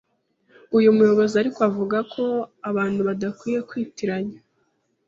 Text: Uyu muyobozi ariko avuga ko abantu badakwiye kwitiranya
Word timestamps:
Uyu 0.77 0.89
muyobozi 0.97 1.33
ariko 1.41 1.59
avuga 1.69 1.97
ko 2.13 2.23
abantu 2.69 2.99
badakwiye 3.07 3.59
kwitiranya 3.69 4.37